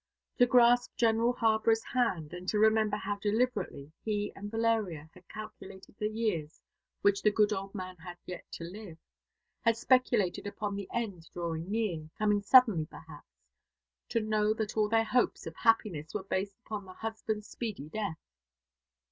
To 0.39 0.47
grasp 0.47 0.95
General 0.95 1.31
Harborough's 1.33 1.83
hand, 1.83 2.33
and 2.33 2.49
to 2.49 2.57
remember 2.57 2.97
how 2.97 3.17
deliberately 3.17 3.91
he 4.03 4.33
and 4.35 4.49
Valeria 4.49 5.11
had 5.13 5.29
calculated 5.29 5.93
the 5.99 6.07
years 6.09 6.59
which 7.03 7.21
the 7.21 7.29
good 7.29 7.53
old 7.53 7.75
man 7.75 7.97
had 7.97 8.17
yet 8.25 8.51
to 8.53 8.63
live, 8.63 8.97
had 9.59 9.77
speculated 9.77 10.47
upon 10.47 10.75
the 10.75 10.89
end 10.91 11.29
drawing 11.35 11.69
near, 11.69 12.09
coming 12.17 12.41
suddenly 12.41 12.87
perhaps; 12.87 13.45
to 14.09 14.19
know 14.21 14.55
that 14.55 14.75
all 14.75 14.89
their 14.89 15.03
hopes 15.03 15.45
of 15.45 15.55
happiness 15.55 16.15
were 16.15 16.23
based 16.23 16.57
upon 16.65 16.85
the 16.85 16.93
husband's 16.93 17.47
speedy 17.47 17.87
death. 17.87 18.17